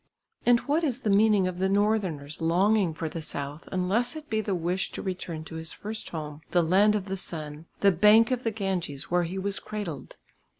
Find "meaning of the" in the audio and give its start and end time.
1.11-1.69